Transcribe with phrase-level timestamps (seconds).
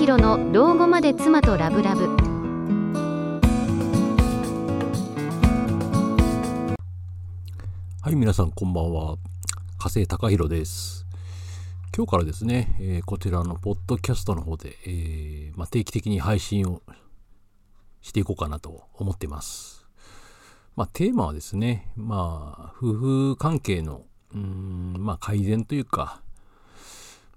[0.00, 2.06] 宏の老後まで妻とラブラブ
[8.00, 9.18] はい、皆さんこんばんは。
[9.78, 11.04] 加瀬隆弘です。
[11.94, 16.80] 今日からですね、えーこちらのポッドキャストの方で、えーまあ、定期的に配信を
[18.00, 19.86] していこうかなと思っています。
[20.76, 26.22] まあ、テーマはですね、まあ、夫婦関係の、うん、まあ、改善というか、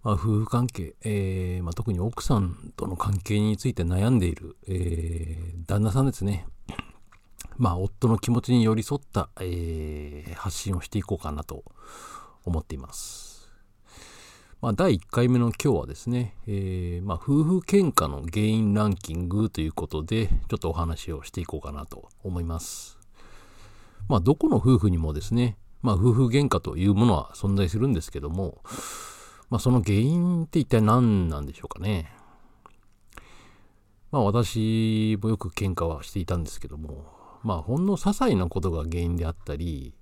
[0.03, 6.45] まあ、夫婦関係、えーまあ、特に奥さんとの関係について悩んでいる、えー旦那さんですね。
[7.57, 11.63] まあ、夫の気持ちに寄り添った、えー発信をしていこうかなと
[12.43, 13.49] 思っています。
[14.59, 22.97] まあ、第1回目の今日はですね、えーまあ、夫婦喧嘩の原因ランキングということで、ちょっとお話をしていこうかなと思います。
[24.09, 28.61] まあ、どこの夫婦にもですね、まあ、夫婦喧嘩というものは存在するんですけども、
[29.49, 32.11] まあ、その原因って一体何なんでしょうかね。
[34.11, 37.05] まあ、私もよく喧嘩はしていたんですけども、
[37.43, 39.93] まあ、ほんの些細なことが原因であったり、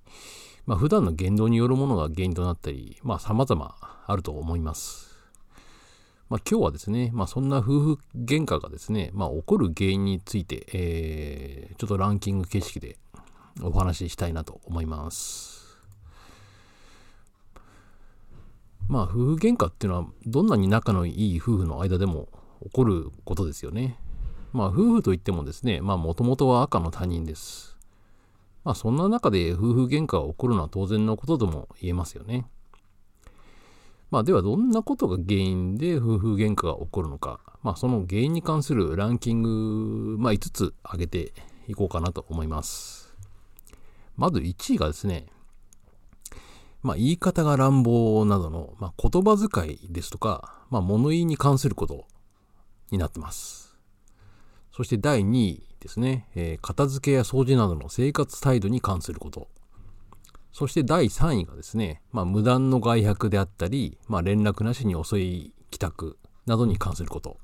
[0.66, 3.76] まあ、普段の言動によるものが原因となったり、まあ、様々
[4.08, 5.12] あると思います。
[6.30, 12.98] まあ、今日はですね、まあ、そんな夫婦喧嘩がですね、まあ、起こる原因について、えーちょっとランキング形式で
[13.62, 15.61] お話ししたいなと思います。
[18.92, 22.28] まあ、夫婦喧嘩っていうのは、どんなに仲のいい夫婦の間でも
[22.62, 23.98] 起こることですよね。
[24.52, 27.78] まあ、夫婦といってもですね、まあ、もともとは赤の他人です。
[28.66, 32.46] まあ、そんな中で夫婦喧嘩が起こるのは当然のこととも言えますよね。
[34.10, 41.32] まあ、ではどんなことが原因で夫婦喧嘩が起こるのか、まあ、その原因に関するランキング、まあ、5つ挙げて
[41.70, 43.16] いこうかなと思います。
[44.18, 45.28] まず1位がですね、
[46.82, 52.08] まあ、言い方が乱暴などの、まあ、言葉遣いですとか、まあ、物言いに関すること
[52.92, 53.78] になってます。
[54.72, 59.48] そして第2位ですね、えー片付けや掃除などの生活態度に関すること。
[60.54, 67.38] そして第3位がですね、まあ、無断の外泊であったり、まあ、連絡なしに遅い帰宅などに関すること。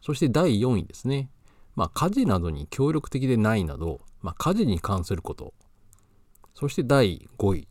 [0.00, 1.30] そして第4位ですね、
[1.76, 5.54] まあ、家事などに協力的でないなど、まあ、家事に関すること。
[6.54, 7.68] そして第5位、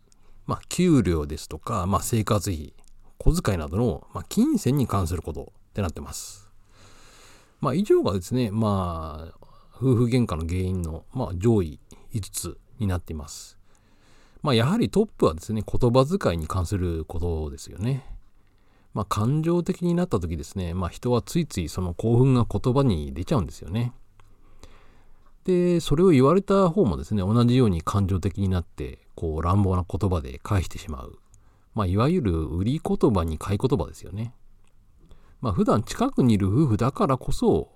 [0.49, 2.73] まあ、給料ですとか、まあ、生活費、
[3.19, 6.49] 小遣いなどの、まあ、金銭に関することってなってます。
[7.61, 11.79] まあ、以上がですね、まあ、夫婦喧嘩の原因の、まあ、上位
[12.15, 13.59] 5つになっています。
[14.41, 18.03] まあ、やはりトップはですね、言葉遣いに関することですよね。
[18.95, 23.93] まあ、感情的になった時ですね、まあ、人はついついその興奮が言葉に出ちゃうんですよね。
[25.45, 31.19] で、それを言われた方もですね、同じように感情的になって、こう乱暴な言葉で返してしまう。
[31.73, 34.33] まあ、いわゆる売り言葉に買い言葉ですよね。
[35.41, 37.71] まあ、普段近くにいる夫婦だからこそ、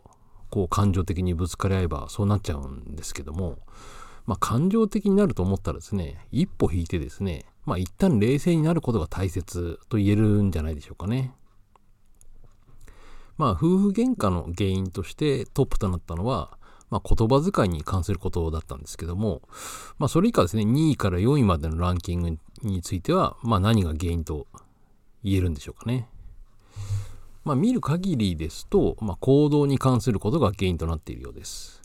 [0.49, 3.57] こう感情的にぶつかり合えばそうなっちゃうんですけども、
[4.25, 11.33] まあ、感情的になると思ったらですね、一歩引いてですね、まあ、一旦冷静になることが大切と言えるんじゃないでしょうかね。
[13.37, 16.57] まあ、夫婦喧嘩の原因としてトップとなったのは、
[16.93, 19.41] まあ、言葉遣いに関することだったんですけども、
[19.97, 24.45] まあ、それ以下ですね、2位から4位までのランキングについては、まあ、何が原因と
[25.23, 26.07] 言えるんでしょうかね。
[27.45, 31.81] まあ、見る限りですと、まあ、行動に関することが原因となっているようです。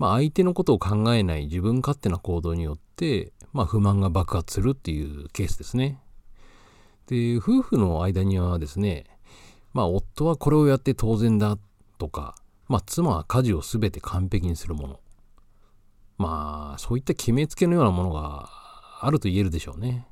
[0.00, 6.00] まあ、相手のことを考えない自分勝手な行動によって、まあ、不満が爆発するっていうケースですね。
[7.06, 9.04] で、夫婦の間にはですね、
[9.72, 11.56] まあ、夫はこれをやって当然だ
[11.98, 12.34] とか、
[12.70, 15.00] まあ、妻は家事を全て完璧にするもの。
[16.18, 18.48] まあ、そういった決めつけのようなものが
[19.00, 20.06] あると言えるでしょうね。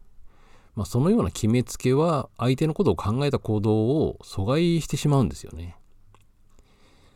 [0.75, 5.77] まあ、そのような決めつけは相手のことを考えた行動を阻害してしまうんですよね。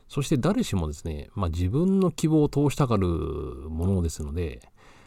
[0.09, 4.61] そして誰しもですね、まあ、自分の希望を通したがるものですので、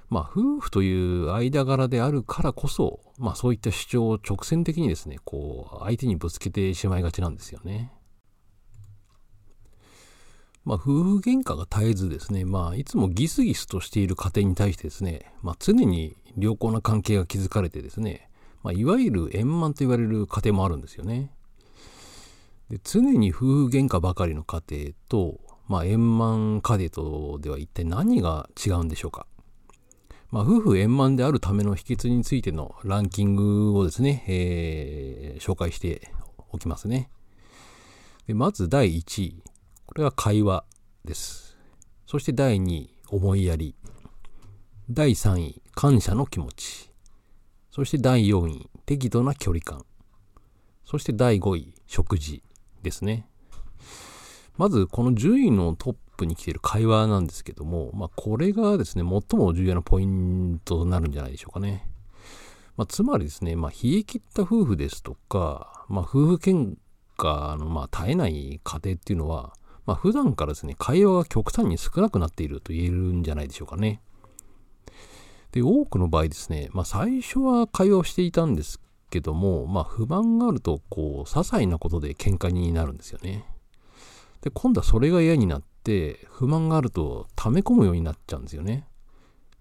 [0.09, 7.93] まあ、夫婦という間柄であるからこそ、まあ、そういった主張を直線的にですね、こう、相手にぶつけてしまいがちなんですよね。
[10.65, 18.29] まあ、夫婦喧嘩が絶えずですね、まあ、いつもギスギスとしている家庭に対してですね、まあ、常に良好な関係が築かれてですね、
[18.63, 21.31] まあ、いわゆる円満と言われる家庭もあるんですよね。
[22.69, 29.27] で常に夫婦喧嘩ばかりの家庭と、まあ、円満家庭とでは一体何が違うんでしょうか。
[30.31, 36.11] まあ、夫婦円満であるための秘訣についてのランキングをですね、えー紹介して
[36.51, 37.09] おきますね。
[38.25, 39.43] でまず第1位。
[39.87, 40.65] これは会話
[41.05, 41.57] です。
[42.07, 43.75] そして第2位、思いやり。
[44.89, 46.91] 第3位、感謝の気持ち。
[47.71, 49.85] そして第4位、適度な距離感。
[50.85, 52.41] そして第5位、食事
[52.81, 53.29] ですね。
[54.57, 61.87] まずこの10位のトップに来ている会話なんですけども、まあ、これがですね、最も重要なポイントとなるんじゃないでしょうかね。
[62.75, 66.75] まあ、つまりですね、まあ、冷え切った夫婦ですとか、まあ、夫婦喧
[67.17, 69.53] 嘩のまあ絶えない家庭っていうのは、
[69.85, 74.01] まあ、普段からですね、会話が極端に少なくなっていると言えるんじゃないでしょうかね。
[75.51, 83.45] で、多くの場合ですね、まあ、最初は会話をしていたんですけども、まあ、不満があると、こう、些細なことで喧嘩になるんですよね。
[84.41, 88.87] で、今度はそれが嫌になって、不満があると溜め込むようになっちゃうんですよね。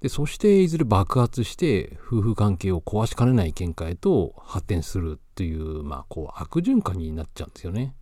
[0.01, 7.95] で、そしていずれ爆発して夫婦関係を壊しかねない喧嘩へと発展するという、まあ、こう悪循環になっちゃうんですよね。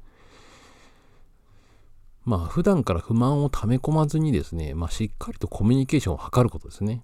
[2.24, 7.02] まあ、普段から不満を溜め込まずにですね、まあ、しっかりとコミュニケーションを図ることですね。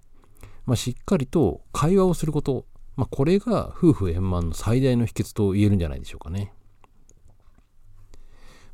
[0.65, 6.53] まあ、しっかりと会話をすること、まあ、これが夫婦円満の最大の秘訣と言えるんじゃないでしょうかね。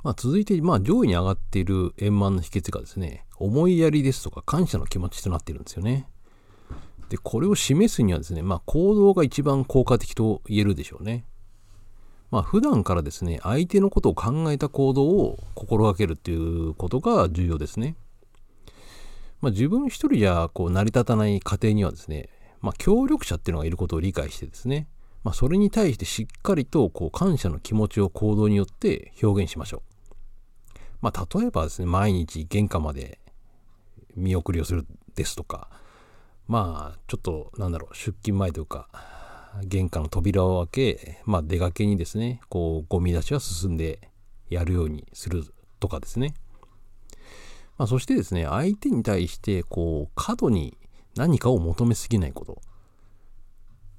[0.03, 6.07] まあ、続いて、まあ、上位に上がっている円満の秘訣がですね、思いやりですとか感謝の気持ちとなっているんですよね。
[7.09, 11.25] で、これを示すにはですね、まあ、行動が一番効果的と言えるでしょうね。
[12.31, 17.95] まあ、普段からですね、相手のことを考えた行動を心がけるっていうことが重要ですね。
[19.41, 22.29] まあ、自分一人じゃこう成り立たない家庭にはですね、
[22.61, 24.87] まあ、協力者っていうのがいることを理解してですね、
[25.23, 29.81] まあ、それに対してしっかりとこう感謝の気持ちを行動によって表現しましょう。
[31.01, 33.19] まあ、例えばですね、毎日玄関まで
[34.15, 35.69] 見送りをするですとか、
[36.47, 38.87] まあ、ちょっと、なんだろう、出勤前というか、
[39.63, 44.09] 玄関の扉を開け、まあ、出かけにですね、こう、ゴミ出しは進んで
[44.49, 45.43] やるようにする
[45.79, 46.33] とかですね。
[47.77, 50.77] まあ、そしてですね、相手に対して、こう、過度に
[51.15, 52.61] 何かを求めすぎないこと。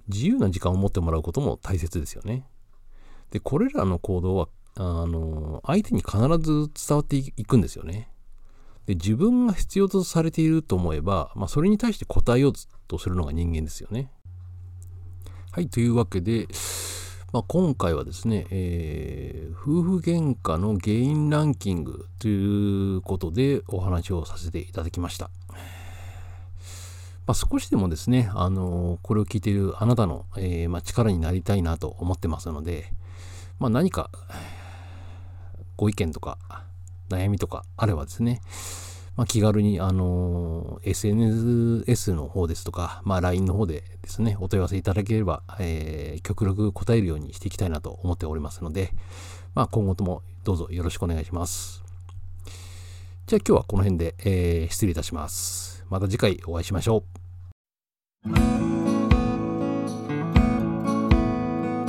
[0.08, 2.46] 自由な時間を持ってもらうことも大切ですよね。
[3.30, 8.10] で、これらの行動は、あの、相手に必ず伝わっていくんですよね。
[8.86, 12.52] で、自分が必要とされていると思えば、まあ、それに対して答えよう
[12.86, 14.12] とするのが人間ですよね。
[15.56, 16.48] はい、というわけで、
[17.32, 25.30] まあ、今回はですね、えー、夫婦喧嘩の原因ランキングということでお話をさせていただきました。
[27.26, 32.92] まあ、少しでもですね、あのー、これを聞いているあなたの、えー、まあ、力になりたいなと思ってますので、
[33.58, 34.10] まあ、何か
[35.78, 36.36] ご意見とか
[37.08, 38.42] 悩みとかあればですね、
[39.16, 48.90] まあ、気軽に、あのー、SNS の方ですとか、まあ、LINE の方でですね、お問い合わせいただければ、えー、極力答えるようにしていきたいなと思っておりますので、
[49.54, 51.82] まあ、今後ともどうぞよろしくお願いします。
[53.26, 55.84] じゃあ今日はこの辺で、えー、失礼いたします。
[55.88, 57.26] また次回お会いしましょう。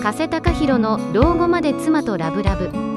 [0.01, 2.96] 加瀬隆弘の老後まで妻とラブラブ